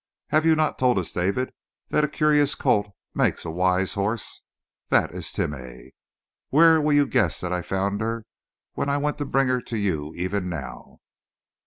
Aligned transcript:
Have 0.29 0.47
you 0.47 0.55
not 0.55 0.79
told 0.79 0.97
us, 0.97 1.13
David, 1.13 1.53
that 1.89 2.03
a 2.03 2.07
curious 2.07 2.55
colt 2.55 2.91
makes 3.13 3.45
a 3.45 3.51
wise 3.51 3.93
horse? 3.93 4.41
That 4.89 5.11
is 5.11 5.27
Timeh! 5.31 5.91
Where 6.49 6.81
will 6.81 6.93
you 6.93 7.05
guess 7.05 7.39
that 7.41 7.53
I 7.53 7.61
found 7.61 8.01
her 8.01 8.25
when 8.73 8.89
I 8.89 8.97
went 8.97 9.19
to 9.19 9.25
bring 9.25 9.47
her 9.49 9.61
to 9.61 9.77
you 9.77 10.11
even 10.15 10.49
now? 10.49 11.01